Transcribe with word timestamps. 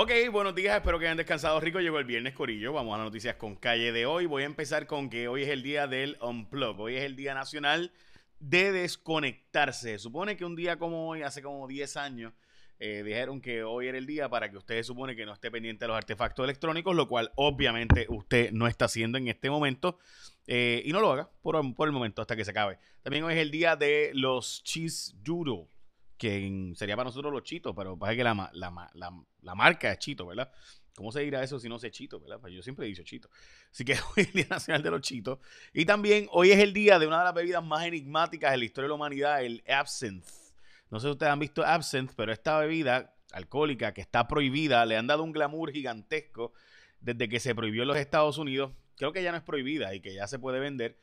Ok, 0.00 0.12
buenos 0.30 0.54
días, 0.54 0.76
espero 0.76 0.96
que 1.00 1.06
hayan 1.06 1.16
descansado 1.16 1.58
rico. 1.58 1.80
Llegó 1.80 1.98
el 1.98 2.04
viernes, 2.04 2.32
Corillo. 2.32 2.72
Vamos 2.72 2.94
a 2.94 2.98
las 2.98 3.06
noticias 3.06 3.34
con 3.34 3.56
calle 3.56 3.90
de 3.90 4.06
hoy. 4.06 4.26
Voy 4.26 4.44
a 4.44 4.46
empezar 4.46 4.86
con 4.86 5.10
que 5.10 5.26
hoy 5.26 5.42
es 5.42 5.48
el 5.48 5.64
día 5.64 5.88
del 5.88 6.16
Unplug. 6.20 6.78
Hoy 6.78 6.94
es 6.94 7.02
el 7.02 7.16
Día 7.16 7.34
Nacional 7.34 7.90
de 8.38 8.70
Desconectarse. 8.70 9.94
Se 9.94 9.98
supone 9.98 10.36
que 10.36 10.44
un 10.44 10.54
día 10.54 10.78
como 10.78 11.08
hoy, 11.08 11.22
hace 11.22 11.42
como 11.42 11.66
10 11.66 11.96
años, 11.96 12.32
eh, 12.78 13.02
dijeron 13.04 13.40
que 13.40 13.64
hoy 13.64 13.88
era 13.88 13.98
el 13.98 14.06
día 14.06 14.28
para 14.28 14.48
que 14.52 14.56
usted 14.56 14.84
supone 14.84 15.16
que 15.16 15.26
no 15.26 15.32
esté 15.32 15.50
pendiente 15.50 15.84
de 15.84 15.88
los 15.88 15.96
artefactos 15.96 16.44
electrónicos, 16.44 16.94
lo 16.94 17.08
cual 17.08 17.32
obviamente 17.34 18.06
usted 18.08 18.52
no 18.52 18.68
está 18.68 18.84
haciendo 18.84 19.18
en 19.18 19.26
este 19.26 19.50
momento. 19.50 19.98
Eh, 20.46 20.80
y 20.84 20.92
no 20.92 21.00
lo 21.00 21.10
haga 21.10 21.28
por, 21.42 21.56
el 21.56 21.92
momento 21.92 22.22
hasta 22.22 22.36
que 22.36 22.44
se 22.44 22.52
acabe. 22.52 22.78
También 23.02 23.24
hoy 23.24 23.34
es 23.34 23.40
el 23.40 23.50
día 23.50 23.74
de 23.74 24.12
los 24.14 24.62
cheese 24.62 25.16
doodle 25.24 25.66
que 26.18 26.72
sería 26.74 26.96
para 26.96 27.08
nosotros 27.08 27.32
los 27.32 27.42
chitos, 27.44 27.74
pero 27.76 27.96
parece 27.96 28.18
que 28.18 28.24
la, 28.24 28.50
la, 28.52 28.90
la, 29.40 29.54
marca 29.54 29.92
es 29.92 29.98
chito, 29.98 30.26
¿verdad? 30.26 30.50
¿Cómo 30.94 31.12
se 31.12 31.20
dirá 31.20 31.42
eso 31.42 31.60
si 31.60 31.68
no 31.68 31.78
se 31.78 31.92
chito, 31.92 32.18
verdad? 32.20 32.40
Pues 32.40 32.52
yo 32.52 32.60
siempre 32.60 32.84
he 32.84 32.88
dicho 32.88 33.04
chito. 33.04 33.30
Así 33.70 33.84
que 33.84 33.92
hoy 34.16 34.22
es 34.22 34.26
el 34.28 34.32
Día 34.32 34.46
Nacional 34.50 34.82
de 34.82 34.90
los 34.90 35.00
Chitos. 35.00 35.38
Y 35.72 35.84
también 35.84 36.26
hoy 36.32 36.50
es 36.50 36.58
el 36.58 36.72
día 36.72 36.98
de 36.98 37.06
una 37.06 37.20
de 37.20 37.24
las 37.24 37.34
bebidas 37.34 37.64
más 37.64 37.84
enigmáticas 37.84 38.50
de 38.50 38.58
la 38.58 38.64
historia 38.64 38.86
de 38.86 38.88
la 38.88 38.94
humanidad, 38.96 39.44
el 39.44 39.62
absinthe. 39.68 40.28
No 40.90 40.98
sé 40.98 41.06
si 41.06 41.12
ustedes 41.12 41.32
han 41.32 41.38
visto 41.38 41.64
absinthe, 41.64 42.12
pero 42.16 42.32
esta 42.32 42.58
bebida 42.58 43.14
alcohólica 43.32 43.94
que 43.94 44.00
está 44.00 44.26
prohibida, 44.26 44.84
le 44.86 44.96
han 44.96 45.06
dado 45.06 45.22
un 45.22 45.32
glamour 45.32 45.70
gigantesco 45.70 46.52
desde 47.00 47.28
que 47.28 47.40
se 47.40 47.54
prohibió 47.54 47.82
en 47.82 47.88
los 47.88 47.96
Estados 47.96 48.38
Unidos. 48.38 48.72
Creo 48.96 49.12
que 49.12 49.22
ya 49.22 49.30
no 49.30 49.38
es 49.38 49.44
prohibida 49.44 49.94
y 49.94 50.00
que 50.00 50.14
ya 50.14 50.26
se 50.26 50.38
puede 50.38 50.58
vender. 50.58 50.98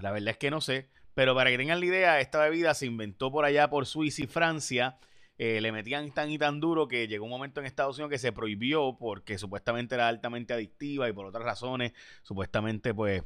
La 0.00 0.12
verdad 0.12 0.30
es 0.30 0.38
que 0.38 0.50
no 0.50 0.60
sé. 0.60 0.88
Pero 1.16 1.34
para 1.34 1.48
que 1.48 1.56
tengan 1.56 1.80
la 1.80 1.86
idea, 1.86 2.20
esta 2.20 2.40
bebida 2.40 2.74
se 2.74 2.84
inventó 2.84 3.32
por 3.32 3.46
allá 3.46 3.70
por 3.70 3.86
Suiza 3.86 4.22
y 4.22 4.26
Francia. 4.26 4.98
Eh, 5.38 5.62
le 5.62 5.72
metían 5.72 6.12
tan 6.12 6.30
y 6.30 6.36
tan 6.36 6.60
duro 6.60 6.88
que 6.88 7.08
llegó 7.08 7.24
un 7.24 7.30
momento 7.30 7.58
en 7.58 7.64
Estados 7.64 7.96
Unidos 7.96 8.10
que 8.10 8.18
se 8.18 8.32
prohibió 8.32 8.98
porque 8.98 9.38
supuestamente 9.38 9.94
era 9.94 10.08
altamente 10.08 10.52
adictiva 10.52 11.08
y 11.08 11.14
por 11.14 11.24
otras 11.24 11.42
razones, 11.42 11.92
supuestamente 12.22 12.92
pues 12.92 13.22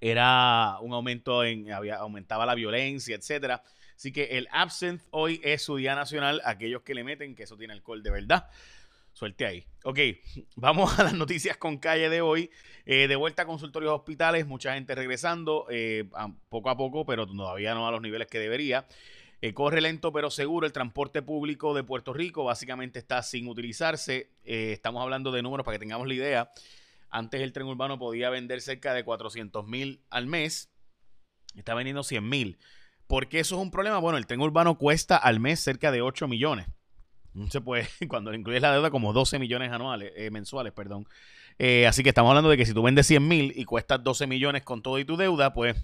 era 0.00 0.78
un 0.80 0.94
aumento 0.94 1.44
en, 1.44 1.70
había, 1.72 1.96
aumentaba 1.96 2.46
la 2.46 2.54
violencia, 2.54 3.14
etcétera. 3.14 3.62
Así 3.94 4.10
que 4.10 4.38
el 4.38 4.48
absinthe 4.50 5.04
hoy 5.10 5.42
es 5.44 5.60
su 5.60 5.76
día 5.76 5.94
nacional. 5.94 6.40
Aquellos 6.42 6.80
que 6.84 6.94
le 6.94 7.04
meten 7.04 7.34
que 7.34 7.42
eso 7.42 7.58
tiene 7.58 7.74
alcohol 7.74 8.02
de 8.02 8.12
verdad. 8.12 8.48
Suerte 9.14 9.46
ahí. 9.46 9.64
Ok, 9.84 9.98
vamos 10.56 10.98
a 10.98 11.04
las 11.04 11.14
noticias 11.14 11.56
con 11.56 11.78
calle 11.78 12.10
de 12.10 12.20
hoy. 12.20 12.50
Eh, 12.84 13.06
de 13.06 13.16
vuelta 13.16 13.42
a 13.42 13.46
consultorios 13.46 13.92
hospitales, 13.92 14.44
mucha 14.44 14.74
gente 14.74 14.94
regresando 14.94 15.66
eh, 15.70 16.04
poco 16.48 16.68
a 16.68 16.76
poco, 16.76 17.06
pero 17.06 17.24
todavía 17.24 17.74
no 17.74 17.86
a 17.86 17.92
los 17.92 18.02
niveles 18.02 18.26
que 18.26 18.40
debería. 18.40 18.86
Eh, 19.40 19.54
corre 19.54 19.80
lento 19.80 20.12
pero 20.12 20.30
seguro 20.30 20.66
el 20.66 20.72
transporte 20.72 21.22
público 21.22 21.74
de 21.74 21.84
Puerto 21.84 22.12
Rico, 22.12 22.44
básicamente 22.44 22.98
está 22.98 23.22
sin 23.22 23.46
utilizarse. 23.46 24.30
estamos 24.42 25.00
hablando 25.00 25.30
de 25.30 25.42
números 25.42 25.64
para 25.64 25.76
que 25.76 25.80
tengamos 25.80 26.08
la 26.08 26.14
idea. 26.14 26.50
Antes 27.08 27.40
el 27.40 27.52
tren 27.52 27.66
urbano 27.68 27.98
podía 28.00 28.30
vender 28.30 28.60
cerca 28.62 28.94
de 28.94 29.04
400 29.04 29.64
mil 29.64 30.02
al 30.10 30.26
mes, 30.26 30.72
está 31.54 31.74
vendiendo 31.74 32.02
100 32.02 32.28
mil. 32.28 32.58
¿Por 33.06 33.28
qué 33.28 33.38
eso 33.38 33.54
es 33.54 33.62
un 33.62 33.70
problema? 33.70 33.98
Bueno, 33.98 34.18
el 34.18 34.26
tren 34.26 34.40
urbano 34.40 34.76
cuesta 34.76 35.16
al 35.16 35.38
mes 35.38 35.60
cerca 35.60 35.92
de 35.92 36.02
8 36.02 36.26
millones 36.26 36.66
se 37.48 37.60
puede, 37.60 37.88
cuando 38.08 38.32
incluyes 38.34 38.62
la 38.62 38.72
deuda, 38.72 38.90
como 38.90 39.12
12 39.12 39.38
millones 39.38 39.72
anuales, 39.72 40.12
eh, 40.16 40.30
mensuales, 40.30 40.72
perdón. 40.72 41.06
Eh, 41.58 41.86
así 41.86 42.02
que 42.02 42.08
estamos 42.08 42.30
hablando 42.30 42.50
de 42.50 42.56
que 42.56 42.66
si 42.66 42.74
tú 42.74 42.82
vendes 42.82 43.06
100 43.06 43.26
mil 43.26 43.52
y 43.54 43.64
cuestas 43.64 44.02
12 44.02 44.26
millones 44.26 44.62
con 44.62 44.82
todo 44.82 44.98
y 44.98 45.04
tu 45.04 45.16
deuda, 45.16 45.52
pues 45.52 45.76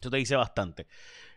eso 0.00 0.10
te 0.10 0.16
dice 0.16 0.36
bastante. 0.36 0.86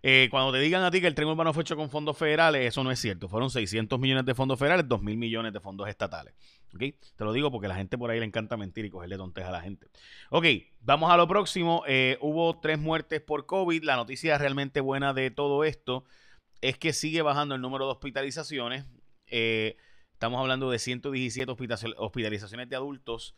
Eh, 0.03 0.27
cuando 0.29 0.51
te 0.51 0.59
digan 0.59 0.83
a 0.83 0.91
ti 0.91 1.01
que 1.01 1.07
el 1.07 1.15
tren 1.15 1.27
urbano 1.27 1.53
fue 1.53 1.63
hecho 1.63 1.75
con 1.75 1.89
fondos 1.89 2.17
federales, 2.17 2.67
eso 2.67 2.83
no 2.83 2.91
es 2.91 2.99
cierto. 2.99 3.27
Fueron 3.27 3.49
600 3.49 3.99
millones 3.99 4.25
de 4.25 4.35
fondos 4.35 4.59
federales, 4.59 4.87
2 4.87 5.01
mil 5.01 5.17
millones 5.17 5.53
de 5.53 5.59
fondos 5.59 5.89
estatales. 5.89 6.33
¿Ok? 6.75 6.81
Te 7.15 7.23
lo 7.23 7.33
digo 7.33 7.51
porque 7.51 7.67
la 7.67 7.75
gente 7.75 7.97
por 7.97 8.11
ahí 8.11 8.19
le 8.19 8.25
encanta 8.25 8.57
mentir 8.57 8.85
y 8.85 8.89
cogerle 8.89 9.17
tontes 9.17 9.45
a 9.45 9.51
la 9.51 9.61
gente. 9.61 9.87
Ok, 10.29 10.45
vamos 10.81 11.09
a 11.11 11.17
lo 11.17 11.27
próximo. 11.27 11.83
hubo 12.21 12.59
tres 12.59 12.77
muertes 12.77 13.21
por 13.21 13.45
COVID. 13.45 13.83
La 13.83 13.95
noticia 13.95 14.37
realmente 14.37 14.81
buena 14.81 15.13
de 15.13 15.31
todo 15.31 15.63
esto 15.63 16.03
es 16.61 16.77
que 16.77 16.93
sigue 16.93 17.21
bajando 17.21 17.55
el 17.55 17.61
número 17.61 17.85
de 17.85 17.91
hospitalizaciones. 17.91 18.85
Eh, 19.27 19.77
estamos 20.13 20.39
hablando 20.39 20.69
de 20.71 20.79
117 20.79 21.51
hospitalizaciones 21.97 22.69
de 22.69 22.75
adultos, 22.75 23.35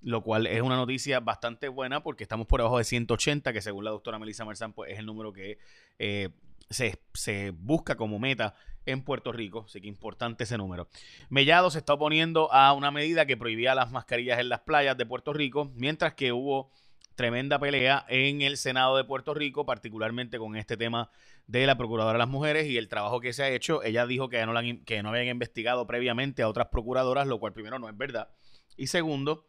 lo 0.00 0.22
cual 0.22 0.46
es 0.46 0.62
una 0.62 0.76
noticia 0.76 1.20
bastante 1.20 1.68
buena 1.68 2.02
porque 2.02 2.24
estamos 2.24 2.46
por 2.46 2.60
debajo 2.60 2.78
de 2.78 2.84
180, 2.84 3.52
que 3.52 3.60
según 3.60 3.84
la 3.84 3.90
doctora 3.90 4.18
Melissa 4.18 4.44
Marzán, 4.44 4.72
pues 4.72 4.92
es 4.92 4.98
el 4.98 5.06
número 5.06 5.32
que 5.32 5.58
eh, 5.98 6.30
se, 6.70 7.50
busca 7.50 7.96
como 7.96 8.18
meta 8.18 8.54
en 8.86 9.02
Puerto 9.02 9.32
Rico, 9.32 9.64
así 9.66 9.80
que 9.80 9.88
importante 9.88 10.44
ese 10.44 10.56
número. 10.56 10.88
Mellado 11.28 11.70
se 11.70 11.78
está 11.78 11.94
oponiendo 11.94 12.52
a 12.52 12.72
una 12.72 12.90
medida 12.90 13.26
que 13.26 13.36
prohibía 13.36 13.74
las 13.74 13.90
mascarillas 13.90 14.38
en 14.38 14.48
las 14.48 14.60
playas 14.60 14.96
de 14.96 15.06
Puerto 15.06 15.32
Rico, 15.32 15.70
mientras 15.74 16.14
que 16.14 16.32
hubo 16.32 16.70
tremenda 17.14 17.58
pelea 17.58 18.04
en 18.08 18.42
el 18.42 18.56
Senado 18.56 18.96
de 18.96 19.04
Puerto 19.04 19.34
Rico, 19.34 19.66
particularmente 19.66 20.38
con 20.38 20.56
este 20.56 20.76
tema 20.76 21.10
de 21.46 21.66
la 21.66 21.76
Procuradora 21.76 22.14
de 22.14 22.18
las 22.18 22.28
Mujeres 22.28 22.66
y 22.66 22.76
el 22.76 22.88
trabajo 22.88 23.20
que 23.20 23.32
se 23.32 23.42
ha 23.42 23.50
hecho. 23.50 23.82
Ella 23.82 24.06
dijo 24.06 24.28
que 24.28 24.44
no, 24.46 24.52
no 24.52 24.58
habían 24.58 25.26
investigado 25.28 25.86
previamente 25.86 26.42
a 26.42 26.48
otras 26.48 26.68
procuradoras, 26.68 27.26
lo 27.26 27.38
cual 27.40 27.52
primero 27.52 27.78
no 27.78 27.88
es 27.88 27.96
verdad. 27.96 28.30
Y 28.76 28.86
segundo, 28.86 29.48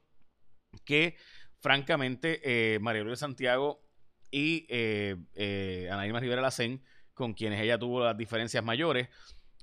que 0.84 1.16
francamente 1.60 2.42
eh, 2.44 2.80
María 2.80 3.04
Luisa 3.04 3.22
Santiago 3.22 3.84
y 4.32 4.66
eh, 4.70 5.16
eh, 5.36 5.90
Rivera 6.20 6.42
Lacén, 6.42 6.84
con 7.14 7.34
quienes 7.34 7.62
ella 7.62 7.78
tuvo 7.78 8.04
las 8.04 8.18
diferencias 8.18 8.64
mayores, 8.64 9.10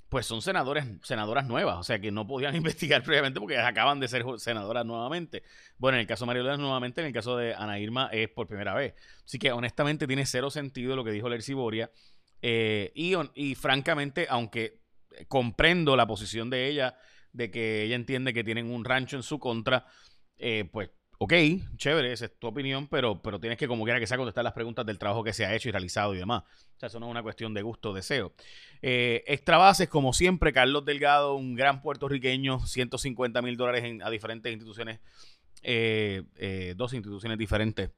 pues 0.08 0.26
son 0.26 0.40
senadores, 0.40 0.86
senadoras 1.02 1.46
nuevas, 1.46 1.76
o 1.76 1.82
sea 1.82 1.98
que 2.00 2.10
no 2.10 2.26
podían 2.26 2.54
investigar 2.56 3.02
previamente 3.02 3.40
porque 3.40 3.58
acaban 3.58 4.00
de 4.00 4.08
ser 4.08 4.24
senadoras 4.38 4.86
nuevamente. 4.86 5.42
Bueno, 5.76 5.96
en 5.96 6.00
el 6.00 6.06
caso 6.06 6.24
de 6.24 6.26
María 6.28 6.42
Luisa 6.42 6.56
nuevamente, 6.56 7.00
en 7.00 7.08
el 7.08 7.12
caso 7.12 7.36
de 7.36 7.54
Ana 7.54 7.78
Irma 7.78 8.08
es 8.12 8.28
por 8.28 8.46
primera 8.46 8.74
vez. 8.74 8.94
Así 9.24 9.38
que 9.38 9.52
honestamente 9.52 10.06
tiene 10.06 10.24
cero 10.26 10.50
sentido 10.50 10.96
lo 10.96 11.04
que 11.04 11.10
dijo 11.12 11.28
Lercy 11.28 11.54
Boria. 11.54 11.90
Eh, 12.40 12.92
y, 12.94 13.14
y 13.34 13.54
francamente, 13.54 14.26
aunque 14.30 14.80
comprendo 15.26 15.96
la 15.96 16.06
posición 16.06 16.50
de 16.50 16.68
ella, 16.68 16.96
de 17.32 17.50
que 17.50 17.82
ella 17.82 17.96
entiende 17.96 18.32
que 18.32 18.44
tienen 18.44 18.70
un 18.70 18.84
rancho 18.84 19.16
en 19.16 19.22
su 19.22 19.38
contra, 19.38 19.86
eh, 20.38 20.68
pues 20.72 20.90
ok, 21.18 21.32
chévere, 21.76 22.12
esa 22.12 22.26
es 22.26 22.38
tu 22.38 22.46
opinión, 22.46 22.86
pero, 22.86 23.20
pero 23.20 23.40
tienes 23.40 23.58
que 23.58 23.66
como 23.66 23.84
quiera 23.84 23.98
que 23.98 24.06
sea 24.06 24.16
contestar 24.16 24.44
las 24.44 24.52
preguntas 24.52 24.86
del 24.86 24.98
trabajo 24.98 25.24
que 25.24 25.32
se 25.32 25.44
ha 25.44 25.54
hecho 25.54 25.68
y 25.68 25.72
realizado 25.72 26.14
y 26.14 26.18
demás. 26.18 26.44
O 26.76 26.78
sea, 26.78 26.86
eso 26.86 27.00
no 27.00 27.06
es 27.06 27.10
una 27.10 27.22
cuestión 27.22 27.52
de 27.54 27.62
gusto 27.62 27.90
o 27.90 27.94
deseo. 27.94 28.32
Eh, 28.82 29.24
extra 29.26 29.56
bases, 29.56 29.88
como 29.88 30.12
siempre, 30.12 30.52
Carlos 30.52 30.84
Delgado, 30.84 31.34
un 31.34 31.56
gran 31.56 31.82
puertorriqueño, 31.82 32.64
150 32.64 33.42
mil 33.42 33.56
dólares 33.56 34.00
a 34.02 34.10
diferentes 34.10 34.52
instituciones, 34.52 35.00
eh, 35.62 36.22
eh, 36.36 36.74
dos 36.76 36.94
instituciones 36.94 37.36
diferentes 37.36 37.90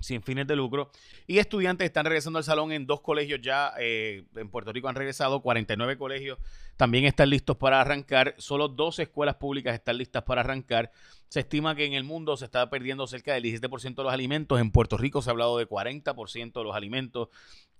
sin 0.00 0.22
fines 0.22 0.46
de 0.46 0.56
lucro. 0.56 0.90
Y 1.26 1.38
estudiantes 1.38 1.86
están 1.86 2.06
regresando 2.06 2.38
al 2.38 2.44
salón 2.44 2.72
en 2.72 2.86
dos 2.86 3.00
colegios 3.00 3.40
ya 3.42 3.72
eh, 3.78 4.24
en 4.36 4.48
Puerto 4.48 4.72
Rico 4.72 4.88
han 4.88 4.94
regresado, 4.94 5.42
49 5.42 5.96
colegios 5.96 6.38
también 6.80 7.04
están 7.04 7.28
listos 7.28 7.58
para 7.58 7.78
arrancar, 7.78 8.34
solo 8.38 8.66
dos 8.66 8.98
escuelas 9.00 9.34
públicas 9.34 9.74
están 9.74 9.98
listas 9.98 10.22
para 10.22 10.40
arrancar. 10.40 10.90
Se 11.28 11.40
estima 11.40 11.74
que 11.74 11.84
en 11.84 11.92
el 11.92 12.04
mundo 12.04 12.38
se 12.38 12.46
está 12.46 12.70
perdiendo 12.70 13.06
cerca 13.06 13.34
del 13.34 13.44
17% 13.44 13.96
de 13.96 14.02
los 14.02 14.10
alimentos, 14.10 14.58
en 14.58 14.70
Puerto 14.70 14.96
Rico 14.96 15.20
se 15.20 15.28
ha 15.28 15.32
hablado 15.32 15.58
de 15.58 15.68
40% 15.68 16.52
de 16.54 16.64
los 16.64 16.74
alimentos. 16.74 17.28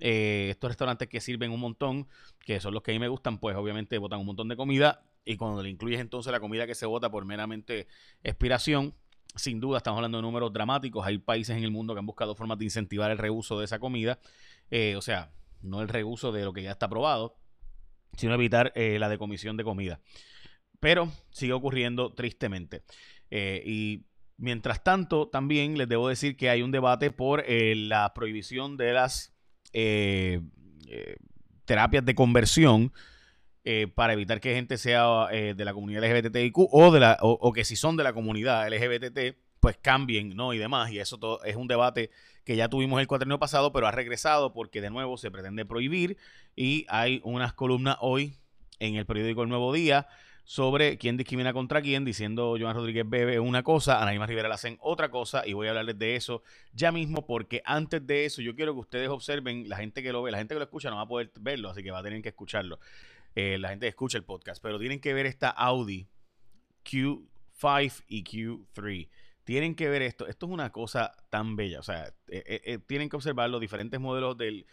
Eh, 0.00 0.48
estos 0.50 0.68
restaurantes 0.68 1.08
que 1.08 1.18
sirven 1.22 1.50
un 1.50 1.60
montón, 1.60 2.08
que 2.40 2.60
son 2.60 2.74
los 2.74 2.82
que 2.82 2.90
a 2.90 2.94
mí 2.94 2.98
me 2.98 3.08
gustan, 3.08 3.38
pues 3.38 3.56
obviamente 3.56 3.96
botan 3.96 4.20
un 4.20 4.26
montón 4.26 4.48
de 4.48 4.56
comida 4.56 5.02
y 5.24 5.38
cuando 5.38 5.62
le 5.62 5.70
incluyes 5.70 6.00
entonces 6.00 6.30
la 6.30 6.40
comida 6.40 6.66
que 6.66 6.74
se 6.74 6.84
vota 6.84 7.10
por 7.10 7.24
meramente 7.24 7.86
expiración, 8.22 8.94
sin 9.36 9.60
duda 9.60 9.78
estamos 9.78 9.98
hablando 9.98 10.18
de 10.18 10.22
números 10.22 10.52
dramáticos. 10.52 11.06
Hay 11.06 11.18
países 11.18 11.56
en 11.56 11.64
el 11.64 11.70
mundo 11.70 11.94
que 11.94 12.00
han 12.00 12.06
buscado 12.06 12.34
formas 12.34 12.58
de 12.58 12.64
incentivar 12.64 13.10
el 13.10 13.18
reuso 13.18 13.58
de 13.58 13.64
esa 13.64 13.78
comida. 13.78 14.18
Eh, 14.70 14.96
o 14.96 15.02
sea, 15.02 15.32
no 15.62 15.82
el 15.82 15.88
reuso 15.88 16.32
de 16.32 16.44
lo 16.44 16.52
que 16.52 16.62
ya 16.62 16.72
está 16.72 16.86
aprobado, 16.86 17.36
sino 18.16 18.34
evitar 18.34 18.72
eh, 18.74 18.98
la 18.98 19.08
decomisión 19.08 19.56
de 19.56 19.64
comida. 19.64 20.00
Pero 20.80 21.10
sigue 21.30 21.52
ocurriendo 21.52 22.12
tristemente. 22.14 22.82
Eh, 23.30 23.62
y 23.64 24.06
mientras 24.36 24.82
tanto, 24.82 25.28
también 25.28 25.76
les 25.76 25.88
debo 25.88 26.08
decir 26.08 26.36
que 26.36 26.50
hay 26.50 26.62
un 26.62 26.70
debate 26.70 27.10
por 27.10 27.44
la 27.48 28.12
prohibición 28.14 28.76
de 28.76 28.92
las 28.92 29.34
terapias 31.64 32.04
de 32.04 32.14
conversión 32.14 32.92
eh, 33.64 33.88
para 33.94 34.14
evitar 34.14 34.40
que 34.40 34.54
gente 34.54 34.78
sea 34.78 35.28
eh, 35.30 35.54
de 35.54 35.64
la 35.64 35.74
comunidad 35.74 36.02
LGBTIQ 36.02 36.56
o, 36.56 36.90
de 36.90 37.00
la, 37.00 37.18
o, 37.20 37.52
que 37.52 37.64
si 37.64 37.76
son 37.76 37.96
de 37.96 38.04
la 38.04 38.12
comunidad 38.12 38.68
LGBT, 38.68 39.36
pues 39.60 39.76
cambien, 39.76 40.34
¿no? 40.34 40.54
Y 40.54 40.58
demás. 40.58 40.90
Y 40.90 40.98
eso 40.98 41.18
todo 41.18 41.44
es 41.44 41.56
un 41.56 41.68
debate 41.68 42.10
que 42.44 42.56
ya 42.56 42.68
tuvimos 42.68 43.00
el 43.00 43.06
cuatrienio 43.06 43.38
pasado, 43.38 43.72
pero 43.72 43.86
ha 43.86 43.90
regresado 43.90 44.52
porque 44.52 44.80
de 44.80 44.90
nuevo 44.90 45.18
se 45.18 45.30
pretende 45.30 45.66
prohibir. 45.66 46.16
Y 46.56 46.86
hay 46.88 47.20
unas 47.22 47.52
columnas 47.52 47.98
hoy 48.00 48.34
en 48.78 48.94
el 48.94 49.04
periódico 49.04 49.42
El 49.42 49.50
Nuevo 49.50 49.72
Día 49.72 50.08
sobre 50.44 50.98
quién 50.98 51.16
discrimina 51.16 51.52
contra 51.52 51.80
quién, 51.80 52.04
diciendo 52.04 52.56
Joan 52.58 52.74
Rodríguez 52.74 53.08
Bebe 53.08 53.38
una 53.38 53.62
cosa, 53.62 54.02
Anaíma 54.02 54.26
Rivera 54.26 54.48
la 54.48 54.56
hacen 54.56 54.78
otra 54.80 55.08
cosa, 55.08 55.46
y 55.46 55.52
voy 55.52 55.68
a 55.68 55.70
hablarles 55.70 55.96
de 55.96 56.16
eso 56.16 56.42
ya 56.72 56.90
mismo, 56.90 57.24
porque 57.24 57.62
antes 57.64 58.04
de 58.04 58.24
eso 58.24 58.42
yo 58.42 58.56
quiero 58.56 58.72
que 58.74 58.80
ustedes 58.80 59.10
observen, 59.10 59.68
la 59.68 59.76
gente 59.76 60.02
que 60.02 60.12
lo 60.12 60.22
ve, 60.22 60.32
la 60.32 60.38
gente 60.38 60.54
que 60.54 60.58
lo 60.58 60.64
escucha 60.64 60.90
no 60.90 60.96
va 60.96 61.02
a 61.02 61.06
poder 61.06 61.30
verlo, 61.38 61.70
así 61.70 61.84
que 61.84 61.92
va 61.92 62.00
a 62.00 62.02
tener 62.02 62.20
que 62.20 62.30
escucharlo. 62.30 62.80
Eh, 63.34 63.58
la 63.58 63.70
gente 63.70 63.86
escucha 63.86 64.18
el 64.18 64.24
podcast, 64.24 64.62
pero 64.62 64.78
tienen 64.78 65.00
que 65.00 65.14
ver 65.14 65.26
esta 65.26 65.50
Audi 65.50 66.08
Q5 66.84 68.04
y 68.08 68.24
Q3. 68.24 69.08
Tienen 69.44 69.74
que 69.74 69.88
ver 69.88 70.02
esto. 70.02 70.26
Esto 70.26 70.46
es 70.46 70.52
una 70.52 70.70
cosa 70.70 71.12
tan 71.30 71.56
bella. 71.56 71.80
O 71.80 71.82
sea, 71.82 72.12
eh, 72.28 72.60
eh, 72.64 72.78
tienen 72.86 73.08
que 73.08 73.16
observar 73.16 73.50
los 73.50 73.60
diferentes 73.60 74.00
modelos 74.00 74.36
del 74.36 74.66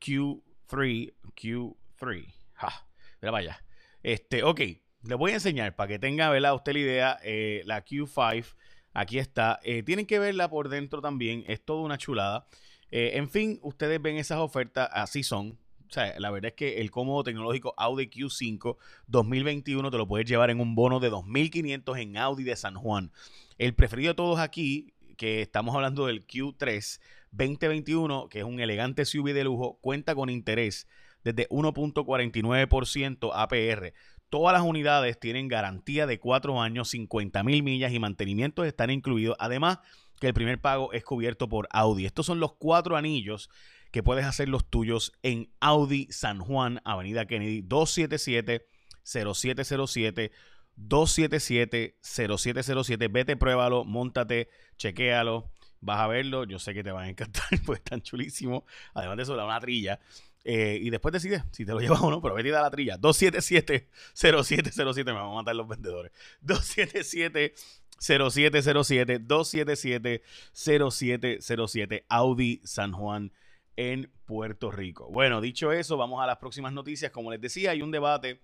Q3. 0.00 1.14
Q3. 1.34 2.34
Ja, 2.54 2.88
mira 3.20 3.32
vaya. 3.32 3.64
Este, 4.02 4.42
ok. 4.42 4.60
Les 5.04 5.18
voy 5.18 5.32
a 5.32 5.34
enseñar 5.34 5.74
para 5.74 5.88
que 5.88 5.98
tenga, 5.98 6.30
¿verdad? 6.30 6.54
Usted 6.54 6.72
la 6.74 6.78
idea. 6.78 7.18
la 7.64 7.84
Q5. 7.84 8.54
Aquí 8.94 9.18
está. 9.18 9.58
tienen 9.84 10.06
que 10.06 10.18
verla 10.18 10.48
por 10.48 10.68
dentro 10.68 11.00
también. 11.00 11.44
Es 11.48 11.64
toda 11.64 11.82
una 11.82 11.98
chulada. 11.98 12.46
en 12.90 13.28
fin, 13.30 13.58
ustedes 13.62 14.00
ven 14.00 14.16
esas 14.16 14.38
ofertas. 14.38 14.88
Así 14.92 15.22
son. 15.22 15.58
O 15.92 15.94
sea, 15.94 16.18
la 16.18 16.30
verdad 16.30 16.48
es 16.48 16.54
que 16.54 16.80
el 16.80 16.90
cómodo 16.90 17.22
tecnológico 17.22 17.74
Audi 17.76 18.06
Q5 18.06 18.78
2021 19.08 19.90
te 19.90 19.98
lo 19.98 20.08
puedes 20.08 20.26
llevar 20.26 20.48
en 20.48 20.58
un 20.58 20.74
bono 20.74 21.00
de 21.00 21.10
2.500 21.10 22.00
en 22.00 22.16
Audi 22.16 22.44
de 22.44 22.56
San 22.56 22.76
Juan. 22.76 23.12
El 23.58 23.74
preferido 23.74 24.12
de 24.12 24.14
todos 24.14 24.38
aquí, 24.40 24.94
que 25.18 25.42
estamos 25.42 25.74
hablando 25.74 26.06
del 26.06 26.26
Q3 26.26 26.98
2021, 27.32 28.30
que 28.30 28.38
es 28.38 28.44
un 28.46 28.60
elegante 28.60 29.04
SUV 29.04 29.34
de 29.34 29.44
lujo, 29.44 29.80
cuenta 29.82 30.14
con 30.14 30.30
interés 30.30 30.88
desde 31.24 31.46
1.49% 31.50 33.30
APR. 33.34 33.92
Todas 34.30 34.54
las 34.54 34.62
unidades 34.62 35.20
tienen 35.20 35.46
garantía 35.48 36.06
de 36.06 36.18
4 36.18 36.58
años, 36.62 36.88
50 36.88 37.42
mil 37.42 37.62
millas 37.62 37.92
y 37.92 37.98
mantenimientos 37.98 38.66
están 38.66 38.88
incluidos. 38.88 39.36
Además, 39.38 39.80
que 40.22 40.28
el 40.28 40.34
primer 40.34 40.58
pago 40.58 40.90
es 40.94 41.04
cubierto 41.04 41.50
por 41.50 41.68
Audi. 41.70 42.06
Estos 42.06 42.24
son 42.24 42.40
los 42.40 42.54
cuatro 42.54 42.96
anillos 42.96 43.50
que 43.92 44.02
puedes 44.02 44.24
hacer 44.24 44.48
los 44.48 44.68
tuyos 44.68 45.12
en 45.22 45.52
Audi 45.60 46.08
San 46.10 46.40
Juan, 46.40 46.80
Avenida 46.84 47.26
Kennedy 47.26 47.62
277 47.62 48.66
0707 49.04 50.32
277-0707. 50.76 53.12
Vete, 53.12 53.36
pruébalo, 53.36 53.84
montate, 53.84 54.48
chequéalo. 54.76 55.52
Vas 55.80 56.00
a 56.00 56.06
verlo. 56.06 56.44
Yo 56.44 56.58
sé 56.58 56.74
que 56.74 56.82
te 56.82 56.90
van 56.92 57.04
a 57.04 57.10
encantar, 57.10 57.44
pues 57.66 57.80
están 57.80 58.00
chulísimos. 58.02 58.64
Además 58.94 59.18
de 59.18 59.24
eso, 59.24 59.36
da 59.36 59.44
una 59.44 59.60
trilla. 59.60 60.00
Eh, 60.44 60.78
y 60.80 60.90
después 60.90 61.12
decide 61.12 61.44
si 61.52 61.64
te 61.64 61.70
lo 61.72 61.78
llevas 61.80 62.00
o 62.00 62.10
no, 62.10 62.20
pero 62.20 62.34
vete 62.34 62.48
y 62.48 62.52
da 62.52 62.62
la 62.62 62.70
trilla. 62.70 62.98
277-0707. 62.98 65.04
Me 65.06 65.12
van 65.12 65.26
a 65.26 65.34
matar 65.34 65.54
los 65.54 65.68
vendedores. 65.68 66.10
277-0707. 66.42 69.24
277-0707. 69.26 72.04
Audi 72.08 72.60
San 72.64 72.92
Juan 72.92 73.32
en 73.76 74.12
Puerto 74.24 74.70
Rico. 74.70 75.08
Bueno, 75.10 75.40
dicho 75.40 75.72
eso, 75.72 75.96
vamos 75.96 76.22
a 76.22 76.26
las 76.26 76.38
próximas 76.38 76.72
noticias. 76.72 77.10
Como 77.10 77.30
les 77.30 77.40
decía, 77.40 77.70
hay 77.70 77.82
un 77.82 77.90
debate 77.90 78.42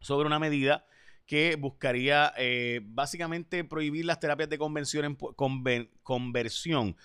sobre 0.00 0.26
una 0.26 0.38
medida 0.38 0.84
que 1.26 1.56
buscaría 1.56 2.32
eh, 2.38 2.80
básicamente 2.82 3.62
prohibir 3.62 4.06
las 4.06 4.18
terapias 4.18 4.48
de 4.48 4.56
convención 4.56 5.04
en, 5.04 5.18
conversión 6.02 6.96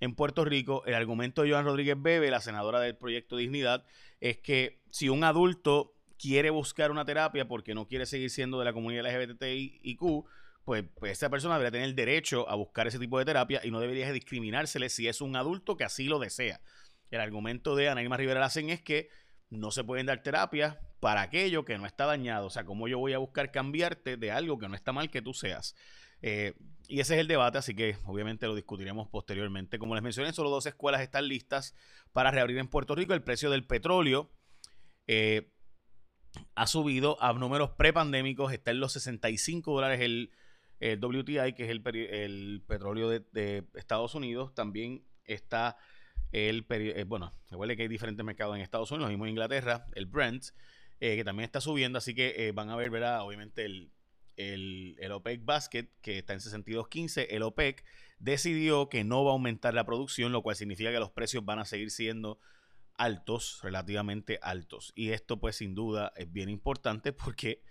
en 0.00 0.14
Puerto 0.14 0.44
Rico. 0.44 0.84
El 0.86 0.94
argumento 0.94 1.42
de 1.42 1.50
Joan 1.50 1.64
Rodríguez 1.64 1.96
Bebe, 2.00 2.30
la 2.30 2.40
senadora 2.40 2.80
del 2.80 2.96
proyecto 2.96 3.36
Dignidad, 3.36 3.84
es 4.20 4.38
que 4.38 4.80
si 4.90 5.08
un 5.08 5.24
adulto 5.24 5.94
quiere 6.16 6.50
buscar 6.50 6.92
una 6.92 7.04
terapia 7.04 7.48
porque 7.48 7.74
no 7.74 7.88
quiere 7.88 8.06
seguir 8.06 8.30
siendo 8.30 8.60
de 8.60 8.66
la 8.66 8.72
comunidad 8.72 9.04
LGBTIQ, 9.04 10.24
pues, 10.64 10.84
pues 10.94 11.12
esa 11.12 11.28
persona 11.28 11.54
debería 11.54 11.72
tener 11.72 11.88
el 11.88 11.96
derecho 11.96 12.48
a 12.48 12.54
buscar 12.54 12.86
ese 12.86 13.00
tipo 13.00 13.18
de 13.18 13.24
terapia 13.24 13.60
y 13.64 13.72
no 13.72 13.80
debería 13.80 14.12
discriminársele 14.12 14.88
si 14.88 15.08
es 15.08 15.20
un 15.20 15.34
adulto 15.34 15.76
que 15.76 15.82
así 15.82 16.04
lo 16.04 16.20
desea. 16.20 16.60
El 17.12 17.20
argumento 17.20 17.76
de 17.76 17.90
Ana 17.90 18.02
Irma 18.02 18.16
Rivera 18.16 18.40
Lacen 18.40 18.70
es 18.70 18.80
que 18.80 19.10
no 19.50 19.70
se 19.70 19.84
pueden 19.84 20.06
dar 20.06 20.22
terapias 20.22 20.78
para 20.98 21.20
aquello 21.20 21.64
que 21.64 21.76
no 21.76 21.84
está 21.84 22.06
dañado. 22.06 22.46
O 22.46 22.50
sea, 22.50 22.64
¿cómo 22.64 22.88
yo 22.88 22.98
voy 22.98 23.12
a 23.12 23.18
buscar 23.18 23.52
cambiarte 23.52 24.16
de 24.16 24.30
algo 24.30 24.58
que 24.58 24.66
no 24.66 24.74
está 24.74 24.92
mal 24.92 25.10
que 25.10 25.20
tú 25.20 25.34
seas? 25.34 25.76
Eh, 26.22 26.54
y 26.88 27.00
ese 27.00 27.14
es 27.14 27.20
el 27.20 27.28
debate, 27.28 27.58
así 27.58 27.74
que 27.74 27.98
obviamente 28.06 28.46
lo 28.46 28.54
discutiremos 28.54 29.08
posteriormente. 29.08 29.78
Como 29.78 29.94
les 29.94 30.02
mencioné, 30.02 30.32
solo 30.32 30.48
dos 30.48 30.64
escuelas 30.64 31.02
están 31.02 31.28
listas 31.28 31.74
para 32.12 32.30
reabrir 32.30 32.56
en 32.56 32.68
Puerto 32.68 32.94
Rico. 32.94 33.12
El 33.12 33.22
precio 33.22 33.50
del 33.50 33.66
petróleo 33.66 34.30
eh, 35.06 35.52
ha 36.54 36.66
subido 36.66 37.22
a 37.22 37.34
números 37.34 37.72
prepandémicos, 37.72 38.54
está 38.54 38.70
en 38.70 38.80
los 38.80 38.94
65 38.94 39.70
dólares 39.70 40.00
el, 40.00 40.30
WTI, 40.80 41.52
que 41.52 41.64
es 41.64 41.70
el, 41.70 42.62
petróleo 42.66 43.10
de, 43.10 43.64
Estados 43.74 44.14
Unidos. 44.14 44.54
También 44.54 45.04
está 45.24 45.76
el, 46.32 46.66
eh, 46.70 47.04
bueno, 47.06 47.34
recuerde 47.50 47.76
que 47.76 47.82
hay 47.82 47.88
diferentes 47.88 48.24
mercados 48.24 48.56
en 48.56 48.62
Estados 48.62 48.90
Unidos, 48.90 49.08
lo 49.08 49.10
mismo 49.10 49.26
en 49.26 49.30
Inglaterra, 49.30 49.86
el 49.94 50.06
Brent 50.06 50.46
eh, 51.00 51.16
que 51.16 51.24
también 51.24 51.44
está 51.44 51.60
subiendo, 51.60 51.98
así 51.98 52.14
que 52.14 52.34
eh, 52.48 52.52
van 52.52 52.70
a 52.70 52.76
ver, 52.76 52.90
¿verdad? 52.90 53.22
Obviamente 53.22 53.64
el, 53.64 53.92
el, 54.36 55.12
OPEC 55.12 55.44
Basket, 55.44 55.88
que 56.00 56.18
está 56.18 56.32
en 56.32 56.40
62.15, 56.40 57.26
el 57.28 57.42
OPEC 57.42 57.84
decidió 58.18 58.88
que 58.88 59.04
no 59.04 59.24
va 59.24 59.32
a 59.32 59.34
aumentar 59.34 59.74
la 59.74 59.84
producción, 59.84 60.32
lo 60.32 60.42
cual 60.42 60.56
significa 60.56 60.90
que 60.90 61.00
los 61.00 61.10
precios 61.10 61.44
van 61.44 61.58
a 61.58 61.64
seguir 61.64 61.90
siendo 61.90 62.38
altos, 62.94 63.60
relativamente 63.62 64.38
altos. 64.42 64.92
Y 64.94 65.10
esto 65.10 65.38
pues 65.38 65.56
sin 65.56 65.74
duda 65.74 66.12
es 66.16 66.32
bien 66.32 66.48
importante 66.48 67.12
porque, 67.12 67.62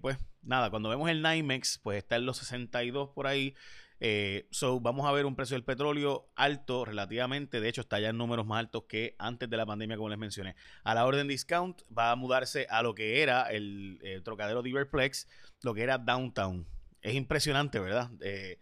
pues 0.00 0.18
nada, 0.42 0.68
cuando 0.70 0.88
vemos 0.88 1.08
el 1.08 1.22
NYMEX, 1.22 1.78
pues 1.82 1.98
está 1.98 2.16
en 2.16 2.26
los 2.26 2.38
62 2.38 3.10
por 3.14 3.26
ahí, 3.26 3.54
eh, 4.00 4.46
so, 4.50 4.80
vamos 4.80 5.06
a 5.06 5.12
ver 5.12 5.26
un 5.26 5.34
precio 5.34 5.54
del 5.54 5.64
petróleo 5.64 6.30
alto 6.36 6.84
relativamente. 6.84 7.60
De 7.60 7.68
hecho, 7.68 7.80
está 7.80 7.98
ya 7.98 8.10
en 8.10 8.18
números 8.18 8.46
más 8.46 8.60
altos 8.60 8.84
que 8.84 9.16
antes 9.18 9.50
de 9.50 9.56
la 9.56 9.66
pandemia, 9.66 9.96
como 9.96 10.08
les 10.08 10.18
mencioné. 10.18 10.54
A 10.84 10.94
la 10.94 11.04
orden 11.06 11.28
discount 11.28 11.82
va 11.96 12.12
a 12.12 12.16
mudarse 12.16 12.66
a 12.70 12.82
lo 12.82 12.94
que 12.94 13.22
era 13.22 13.50
el, 13.50 14.00
trocadero 14.24 14.62
Diverplex, 14.62 15.28
lo 15.62 15.74
que 15.74 15.82
era 15.82 15.98
Downtown. 15.98 16.66
Es 17.02 17.14
impresionante, 17.14 17.80
¿verdad? 17.80 18.10
Eh, 18.20 18.58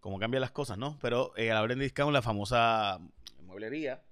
cómo 0.00 0.18
cambian 0.18 0.40
las 0.40 0.52
cosas, 0.52 0.78
¿no? 0.78 0.98
Pero 1.00 1.32
eh, 1.36 1.50
a 1.50 1.54
la 1.54 1.62
orden 1.62 1.78
discount, 1.78 2.12
la 2.12 2.22
famosa 2.22 3.00
mueblería 3.42 4.02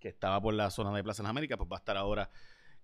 que 0.00 0.08
estaba 0.08 0.40
por 0.40 0.54
la 0.54 0.70
zona 0.70 0.92
de 0.92 1.04
Plaza 1.04 1.22
de 1.22 1.28
América, 1.28 1.56
pues 1.56 1.70
va 1.70 1.76
a 1.76 1.78
estar 1.78 1.96
ahora 1.96 2.28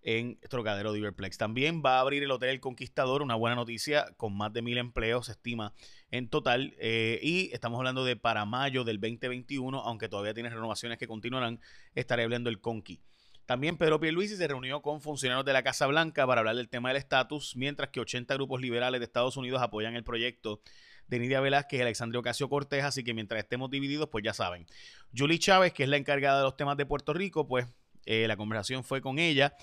en 0.08 0.40
Trocadero 0.48 0.94
Diverplex. 0.94 1.36
También 1.36 1.82
va 1.84 1.98
a 1.98 2.00
abrir 2.00 2.22
el 2.22 2.30
Hotel 2.30 2.48
El 2.48 2.60
Conquistador, 2.60 3.20
una 3.20 3.34
buena 3.34 3.56
noticia, 3.56 4.06
con 4.16 4.34
más 4.34 4.50
de 4.54 4.62
mil 4.62 4.78
empleos, 4.78 5.26
se 5.26 5.32
estima 5.32 5.74
en 6.10 6.30
total. 6.30 6.74
Eh, 6.78 7.20
y 7.22 7.50
estamos 7.52 7.76
hablando 7.76 8.06
de 8.06 8.16
para 8.16 8.46
mayo 8.46 8.84
del 8.84 9.00
2021, 9.00 9.78
aunque 9.80 10.08
todavía 10.08 10.32
tiene 10.32 10.48
renovaciones 10.48 10.96
que 10.96 11.06
continuarán, 11.06 11.60
estaré 11.94 12.22
hablando 12.22 12.48
el 12.48 12.58
Conqui. 12.58 13.02
También 13.44 13.76
Pedro 13.76 14.00
Pierluisi 14.00 14.36
se 14.36 14.48
reunió 14.48 14.80
con 14.80 15.02
funcionarios 15.02 15.44
de 15.44 15.52
la 15.52 15.62
Casa 15.62 15.86
Blanca 15.86 16.26
para 16.26 16.38
hablar 16.38 16.56
del 16.56 16.70
tema 16.70 16.88
del 16.88 16.96
estatus, 16.96 17.54
mientras 17.54 17.90
que 17.90 18.00
80 18.00 18.32
grupos 18.32 18.62
liberales 18.62 19.00
de 19.00 19.04
Estados 19.04 19.36
Unidos 19.36 19.60
apoyan 19.60 19.94
el 19.94 20.04
proyecto 20.04 20.62
de 21.06 21.18
Nidia 21.18 21.42
Velázquez 21.42 21.80
y 21.80 21.82
Alexandria 21.82 22.20
Ocasio 22.20 22.48
Cortés, 22.48 22.82
así 22.82 23.04
que 23.04 23.12
mientras 23.12 23.42
estemos 23.42 23.68
divididos, 23.68 24.08
pues 24.08 24.24
ya 24.24 24.32
saben. 24.32 24.66
Julie 25.14 25.38
Chávez, 25.38 25.74
que 25.74 25.82
es 25.82 25.90
la 25.90 25.98
encargada 25.98 26.38
de 26.38 26.44
los 26.44 26.56
temas 26.56 26.78
de 26.78 26.86
Puerto 26.86 27.12
Rico, 27.12 27.46
pues 27.46 27.66
eh, 28.10 28.26
la 28.26 28.38
conversación 28.38 28.84
fue 28.84 29.02
con 29.02 29.18
ella. 29.18 29.54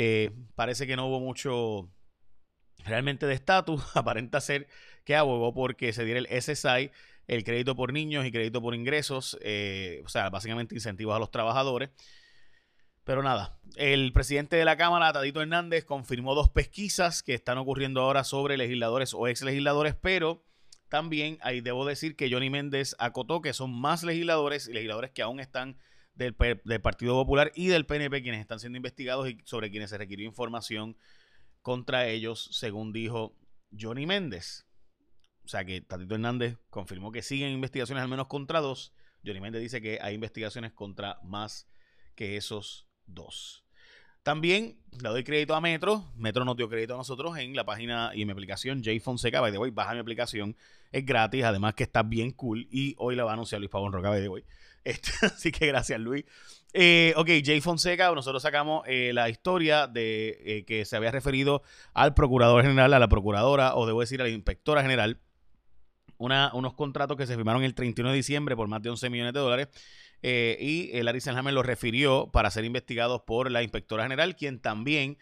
Eh, 0.00 0.30
parece 0.54 0.86
que 0.86 0.94
no 0.94 1.08
hubo 1.08 1.18
mucho 1.18 1.90
realmente 2.84 3.26
de 3.26 3.34
estatus. 3.34 3.82
Aparenta 3.96 4.40
ser 4.40 4.68
que 5.04 5.16
abogó 5.16 5.52
porque 5.52 5.92
se 5.92 6.04
diera 6.04 6.20
el 6.20 6.28
SSI, 6.28 6.92
el 7.26 7.42
crédito 7.42 7.74
por 7.74 7.92
niños 7.92 8.24
y 8.24 8.30
crédito 8.30 8.62
por 8.62 8.76
ingresos, 8.76 9.36
eh, 9.42 10.00
o 10.04 10.08
sea, 10.08 10.30
básicamente 10.30 10.76
incentivos 10.76 11.16
a 11.16 11.18
los 11.18 11.32
trabajadores. 11.32 11.90
Pero 13.02 13.24
nada, 13.24 13.58
el 13.74 14.12
presidente 14.12 14.54
de 14.54 14.64
la 14.64 14.76
Cámara, 14.76 15.12
Tadito 15.12 15.42
Hernández, 15.42 15.84
confirmó 15.84 16.36
dos 16.36 16.48
pesquisas 16.48 17.24
que 17.24 17.34
están 17.34 17.58
ocurriendo 17.58 18.00
ahora 18.00 18.22
sobre 18.22 18.56
legisladores 18.56 19.14
o 19.14 19.26
ex 19.26 19.42
legisladores, 19.42 19.96
pero 20.00 20.44
también 20.88 21.38
ahí 21.40 21.60
debo 21.60 21.84
decir 21.84 22.14
que 22.14 22.30
Johnny 22.30 22.50
Méndez 22.50 22.94
acotó 23.00 23.42
que 23.42 23.52
son 23.52 23.72
más 23.72 24.04
legisladores 24.04 24.68
y 24.68 24.74
legisladores 24.74 25.10
que 25.10 25.22
aún 25.22 25.40
están 25.40 25.76
del, 26.18 26.80
Partido 26.80 27.14
Popular 27.14 27.52
y 27.54 27.68
del 27.68 27.86
PNP 27.86 28.22
quienes 28.22 28.40
están 28.40 28.58
siendo 28.58 28.76
investigados 28.76 29.28
y 29.30 29.38
sobre 29.44 29.70
quienes 29.70 29.90
se 29.90 29.98
requirió 29.98 30.26
información 30.26 30.96
contra 31.62 32.06
ellos, 32.06 32.48
según 32.52 32.92
dijo 32.92 33.36
Johnny 33.78 34.04
Méndez. 34.04 34.66
O 35.44 35.48
sea 35.48 35.64
que 35.64 35.80
Tatito 35.80 36.16
Hernández 36.16 36.58
confirmó 36.70 37.12
que 37.12 37.22
siguen 37.22 37.52
investigaciones 37.52 38.02
al 38.02 38.08
menos 38.08 38.26
contra 38.26 38.60
dos. 38.60 38.92
Johnny 39.24 39.40
Méndez 39.40 39.62
dice 39.62 39.80
que 39.80 39.98
hay 40.02 40.14
investigaciones 40.14 40.72
contra 40.72 41.20
más 41.22 41.68
que 42.16 42.36
esos 42.36 42.88
dos. 43.06 43.64
También 44.28 44.76
le 45.02 45.08
doy 45.08 45.24
crédito 45.24 45.54
a 45.54 45.60
Metro. 45.62 46.04
Metro 46.14 46.44
nos 46.44 46.54
dio 46.54 46.68
crédito 46.68 46.92
a 46.92 46.98
nosotros 46.98 47.38
en 47.38 47.56
la 47.56 47.64
página 47.64 48.10
y 48.14 48.20
en 48.20 48.26
mi 48.26 48.32
aplicación 48.32 48.82
J 48.84 48.90
Fonseca. 49.02 49.40
By 49.40 49.50
the 49.50 49.56
way, 49.56 49.70
baja 49.70 49.94
mi 49.94 50.00
aplicación. 50.00 50.54
Es 50.92 51.06
gratis, 51.06 51.44
además 51.44 51.72
que 51.72 51.84
está 51.84 52.02
bien 52.02 52.32
cool. 52.32 52.68
Y 52.70 52.94
hoy 52.98 53.16
la 53.16 53.24
va 53.24 53.30
a 53.30 53.32
anunciar 53.32 53.58
Luis 53.58 53.70
Pavón 53.70 53.90
Roca, 53.90 54.10
by 54.10 54.20
the 54.20 54.28
way. 54.28 54.44
Este, 54.84 55.12
así 55.22 55.50
que 55.50 55.66
gracias, 55.68 55.98
Luis. 55.98 56.26
Eh, 56.74 57.14
ok, 57.16 57.26
Jay 57.42 57.62
Fonseca, 57.62 58.12
nosotros 58.14 58.42
sacamos 58.42 58.82
eh, 58.86 59.12
la 59.14 59.30
historia 59.30 59.86
de 59.86 60.38
eh, 60.44 60.64
que 60.66 60.84
se 60.84 60.94
había 60.94 61.10
referido 61.10 61.62
al 61.94 62.12
procurador 62.12 62.60
general, 62.60 62.92
a 62.92 62.98
la 62.98 63.08
procuradora, 63.08 63.76
o 63.76 63.86
debo 63.86 64.00
decir 64.00 64.20
a 64.20 64.24
la 64.24 64.30
inspectora 64.30 64.82
general, 64.82 65.20
unos 66.18 66.74
contratos 66.74 67.16
que 67.16 67.26
se 67.26 67.34
firmaron 67.34 67.64
el 67.64 67.74
31 67.74 68.10
de 68.10 68.16
diciembre 68.16 68.56
por 68.56 68.68
más 68.68 68.82
de 68.82 68.90
11 68.90 69.08
millones 69.08 69.32
de 69.32 69.40
dólares. 69.40 69.68
Y 70.22 70.90
Larry 71.02 71.20
Selhammer 71.20 71.54
los 71.54 71.64
refirió 71.64 72.30
para 72.32 72.50
ser 72.50 72.64
investigados 72.64 73.22
por 73.22 73.50
la 73.50 73.62
inspectora 73.62 74.02
general, 74.02 74.36
quien 74.36 74.60
también 74.60 75.18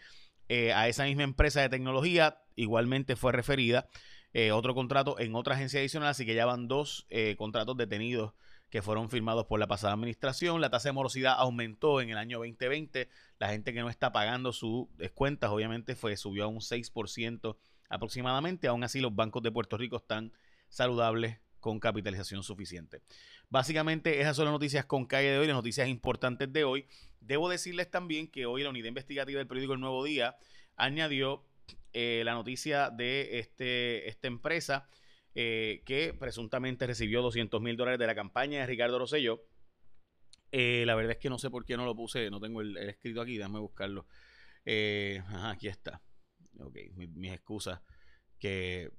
a 0.73 0.87
esa 0.87 1.03
misma 1.05 1.23
empresa 1.23 1.61
de 1.61 1.69
tecnología 1.69 2.39
igualmente 2.55 3.15
fue 3.15 3.31
referida 3.31 3.87
eh, 4.33 4.51
otro 4.51 4.75
contrato 4.75 5.19
en 5.19 5.33
otra 5.35 5.55
agencia 5.55 5.79
adicional, 5.79 6.09
así 6.09 6.23
que 6.23 6.35
ya 6.35 6.45
van 6.45 6.67
dos 6.67 7.07
eh, 7.09 7.35
contratos 7.37 7.75
detenidos 7.77 8.33
que 8.69 8.83
fueron 8.83 9.09
firmados 9.09 9.45
por 9.45 9.59
la 9.59 9.65
pasada 9.65 9.93
administración. 9.93 10.61
La 10.61 10.69
tasa 10.69 10.89
de 10.89 10.93
morosidad 10.93 11.35
aumentó 11.39 12.01
en 12.01 12.09
el 12.09 12.19
año 12.19 12.37
2020. 12.37 13.09
La 13.39 13.49
gente 13.49 13.73
que 13.73 13.79
no 13.79 13.89
está 13.89 14.11
pagando 14.11 14.53
sus 14.53 14.87
cuentas, 15.15 15.49
obviamente, 15.49 15.95
fue, 15.95 16.17
subió 16.17 16.43
a 16.43 16.47
un 16.47 16.59
6% 16.59 17.55
aproximadamente. 17.89 18.67
Aún 18.67 18.83
así, 18.83 18.99
los 18.99 19.15
bancos 19.15 19.41
de 19.41 19.51
Puerto 19.51 19.75
Rico 19.75 19.95
están 19.95 20.33
saludables 20.67 21.39
con 21.59 21.79
capitalización 21.79 22.43
suficiente. 22.43 23.01
Básicamente, 23.49 24.19
esas 24.19 24.35
son 24.35 24.45
las 24.45 24.51
noticias 24.51 24.85
con 24.85 25.05
calle 25.05 25.29
de 25.29 25.39
hoy, 25.39 25.47
las 25.47 25.55
noticias 25.55 25.87
importantes 25.87 26.51
de 26.51 26.63
hoy. 26.65 26.85
Debo 27.21 27.49
decirles 27.49 27.89
también 27.89 28.29
que 28.29 28.45
hoy 28.45 28.63
la 28.63 28.69
unidad 28.69 28.87
investigativa 28.87 29.37
del 29.37 29.47
periódico 29.47 29.73
El 29.73 29.79
Nuevo 29.79 30.03
Día 30.03 30.37
añadió 30.75 31.45
eh, 31.93 32.23
la 32.25 32.33
noticia 32.33 32.89
de 32.89 33.39
este, 33.39 34.07
esta 34.09 34.27
empresa 34.27 34.89
eh, 35.33 35.81
que 35.85 36.13
presuntamente 36.13 36.85
recibió 36.85 37.21
200 37.21 37.61
mil 37.61 37.77
dólares 37.77 37.99
de 37.99 38.07
la 38.07 38.15
campaña 38.15 38.59
de 38.59 38.65
Ricardo 38.67 38.99
Rosello. 38.99 39.45
Eh, 40.51 40.83
la 40.85 40.95
verdad 40.95 41.13
es 41.13 41.17
que 41.17 41.29
no 41.29 41.39
sé 41.39 41.49
por 41.49 41.65
qué 41.65 41.77
no 41.77 41.85
lo 41.85 41.95
puse, 41.95 42.29
no 42.29 42.39
tengo 42.39 42.61
el, 42.61 42.77
escrito 42.77 43.21
aquí, 43.21 43.37
déjame 43.37 43.59
buscarlo. 43.59 44.07
Aquí 45.43 45.69
está. 45.69 46.01
Ok, 46.59 46.77
mis 46.95 47.31
excusas. 47.31 47.81
Que 48.37 48.91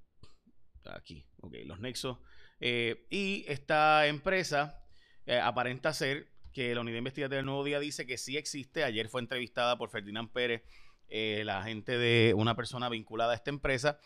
aquí, 0.85 1.27
ok, 1.41 1.55
los 1.67 1.81
nexos. 1.81 2.19
Y 2.61 3.45
esta 3.47 4.07
empresa 4.07 4.83
aparenta 5.43 5.93
ser 5.93 6.29
que 6.53 6.75
la 6.75 6.81
unidad 6.81 6.99
investigativa 6.99 7.37
del 7.37 7.47
Nuevo 7.47 7.65
Día 7.65 7.79
dice 7.79 8.07
que 8.07 8.19
sí 8.19 8.37
existe. 8.37 8.85
Ayer 8.85 9.09
fue 9.09 9.21
entrevistada 9.21 9.79
por 9.79 9.91
Ferdinand 9.91 10.31
Pérez, 10.31 10.63
la 11.09 11.61
agente 11.61 11.99
de 11.99 12.35
una 12.35 12.57
persona 12.57 12.89
vinculada 12.89 13.33
a 13.33 13.37
esta 13.37 13.51
empresa. 13.51 13.99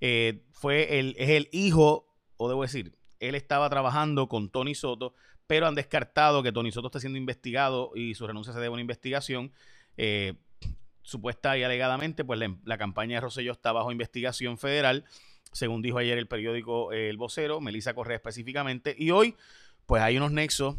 Eh, 0.00 0.44
fue 0.52 0.98
el, 0.98 1.16
es 1.18 1.30
el 1.30 1.48
hijo, 1.52 2.06
o 2.36 2.48
debo 2.48 2.62
decir, 2.62 2.96
él 3.20 3.34
estaba 3.34 3.68
trabajando 3.68 4.28
con 4.28 4.50
Tony 4.50 4.74
Soto, 4.74 5.14
pero 5.46 5.66
han 5.66 5.74
descartado 5.74 6.42
que 6.42 6.52
Tony 6.52 6.70
Soto 6.70 6.88
está 6.88 7.00
siendo 7.00 7.18
investigado 7.18 7.92
y 7.94 8.14
su 8.14 8.26
renuncia 8.26 8.52
se 8.52 8.58
debe 8.58 8.68
a 8.68 8.72
una 8.72 8.80
investigación. 8.80 9.52
Eh, 9.96 10.34
supuesta 11.02 11.56
y 11.56 11.62
alegadamente, 11.62 12.24
pues 12.24 12.38
la, 12.64 12.78
campaña 12.78 13.16
de 13.16 13.22
Rosselló 13.22 13.52
está 13.52 13.72
bajo 13.72 13.90
investigación 13.90 14.58
federal, 14.58 15.04
según 15.52 15.82
dijo 15.82 15.98
ayer 15.98 16.18
el 16.18 16.28
periódico 16.28 16.92
El 16.92 17.16
Vocero, 17.16 17.60
Melissa 17.60 17.94
Correa 17.94 18.16
específicamente, 18.16 18.94
y 18.98 19.10
hoy, 19.10 19.34
pues 19.86 20.02
hay 20.02 20.16
unos 20.16 20.32
nexos 20.32 20.76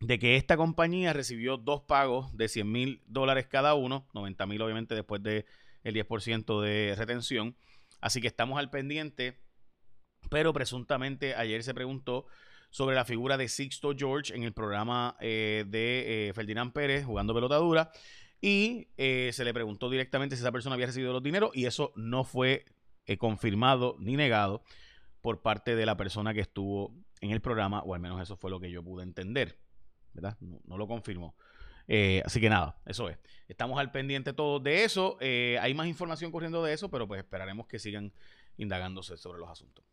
de 0.00 0.18
que 0.18 0.36
esta 0.36 0.56
compañía 0.56 1.12
recibió 1.12 1.56
dos 1.56 1.82
pagos 1.82 2.36
de 2.36 2.48
100 2.48 2.70
mil 2.70 3.02
dólares 3.06 3.46
cada 3.46 3.74
uno, 3.74 4.08
90 4.14 4.46
mil 4.46 4.62
obviamente 4.62 4.94
después 4.94 5.22
del 5.22 5.44
el 5.84 5.94
10% 5.94 6.60
de 6.60 6.94
retención, 6.96 7.56
Así 8.02 8.20
que 8.20 8.26
estamos 8.26 8.58
al 8.58 8.68
pendiente. 8.68 9.38
Pero 10.28 10.52
presuntamente 10.52 11.34
ayer 11.34 11.62
se 11.62 11.72
preguntó 11.72 12.26
sobre 12.70 12.94
la 12.94 13.04
figura 13.04 13.36
de 13.36 13.48
Sixto 13.48 13.94
George 13.96 14.34
en 14.34 14.42
el 14.42 14.52
programa 14.52 15.16
eh, 15.20 15.64
de 15.66 16.28
eh, 16.28 16.32
Ferdinand 16.34 16.72
Pérez 16.72 17.06
jugando 17.06 17.32
pelotadura. 17.32 17.90
Y 18.40 18.88
eh, 18.96 19.30
se 19.32 19.44
le 19.44 19.54
preguntó 19.54 19.88
directamente 19.88 20.36
si 20.36 20.42
esa 20.42 20.52
persona 20.52 20.74
había 20.74 20.86
recibido 20.86 21.12
los 21.12 21.22
dineros 21.22 21.52
y 21.54 21.66
eso 21.66 21.92
no 21.94 22.24
fue 22.24 22.64
confirmado 23.18 23.96
ni 23.98 24.16
negado 24.16 24.62
por 25.20 25.42
parte 25.42 25.76
de 25.76 25.86
la 25.86 25.96
persona 25.96 26.34
que 26.34 26.40
estuvo 26.40 26.94
en 27.20 27.30
el 27.30 27.40
programa, 27.40 27.82
o 27.82 27.94
al 27.94 28.00
menos 28.00 28.20
eso 28.20 28.36
fue 28.36 28.50
lo 28.50 28.60
que 28.60 28.70
yo 28.70 28.82
pude 28.82 29.02
entender. 29.02 29.58
¿Verdad? 30.14 30.36
no 30.40 30.76
lo 30.76 30.86
confirmó. 30.86 31.34
Eh, 31.88 32.22
así 32.24 32.40
que 32.40 32.48
nada, 32.48 32.76
eso 32.86 33.08
es. 33.08 33.18
Estamos 33.48 33.78
al 33.78 33.90
pendiente 33.90 34.32
todos 34.32 34.62
de 34.62 34.84
eso. 34.84 35.16
Eh, 35.20 35.58
hay 35.60 35.74
más 35.74 35.86
información 35.86 36.30
corriendo 36.30 36.62
de 36.62 36.72
eso, 36.72 36.90
pero 36.90 37.06
pues 37.06 37.18
esperaremos 37.20 37.66
que 37.66 37.78
sigan 37.78 38.12
indagándose 38.56 39.16
sobre 39.16 39.38
los 39.38 39.50
asuntos. 39.50 39.84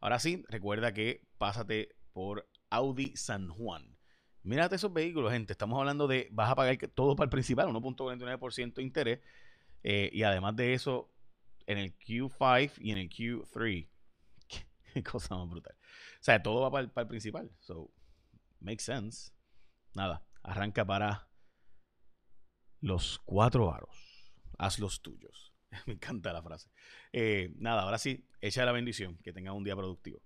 Ahora 0.00 0.18
sí, 0.18 0.44
recuerda 0.48 0.92
que 0.92 1.26
pásate 1.38 1.94
por 2.12 2.48
Audi 2.70 3.16
San 3.16 3.48
Juan. 3.48 3.96
Mírate 4.42 4.76
esos 4.76 4.92
vehículos, 4.92 5.32
gente. 5.32 5.52
Estamos 5.52 5.78
hablando 5.78 6.08
de 6.08 6.28
vas 6.32 6.50
a 6.50 6.56
pagar 6.56 6.76
todo 6.94 7.14
para 7.14 7.26
el 7.26 7.30
principal, 7.30 7.68
1.49% 7.68 8.74
de 8.74 8.82
interés. 8.82 9.20
Eh, 9.84 10.10
y 10.12 10.22
además 10.24 10.56
de 10.56 10.74
eso, 10.74 11.11
en 11.72 11.78
el 11.78 11.96
Q5 11.98 12.72
y 12.78 12.92
en 12.92 12.98
el 12.98 13.08
Q3. 13.08 13.88
Qué 14.94 15.02
cosa 15.02 15.36
más 15.36 15.48
brutal. 15.48 15.74
O 15.74 16.22
sea, 16.24 16.42
todo 16.42 16.60
va 16.60 16.70
para 16.70 17.02
el, 17.02 17.08
principal. 17.08 17.50
So, 17.60 17.90
makes 18.60 18.84
sense. 18.84 19.32
Nada, 19.94 20.24
arranca 20.42 20.84
para 20.84 21.28
los 22.80 23.18
cuatro 23.24 23.72
aros. 23.72 23.96
Haz 24.58 24.78
los 24.78 25.02
tuyos. 25.02 25.52
Me 25.86 25.94
encanta 25.94 26.32
la 26.32 26.42
frase. 26.42 26.70
Eh, 27.12 27.52
nada, 27.56 27.82
ahora 27.82 27.98
sí, 27.98 28.28
echa 28.40 28.64
la 28.64 28.72
bendición. 28.72 29.18
Que 29.18 29.32
tenga 29.32 29.52
un 29.52 29.64
día 29.64 29.76
productivo. 29.76 30.22